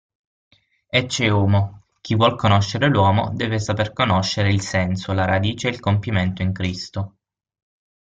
Ecce 0.89 1.29
homo: 1.29 1.83
chi 2.01 2.15
vuol 2.15 2.35
conoscere 2.35 2.87
l'uomo, 2.87 3.29
deve 3.35 3.59
saperne 3.59 3.89
riconoscere 3.89 4.51
il 4.51 4.61
senso, 4.61 5.13
la 5.13 5.25
radice 5.25 5.67
e 5.67 5.71
il 5.73 5.79
compimento 5.79 6.41
in 6.41 6.53
Cristo. 6.53 7.17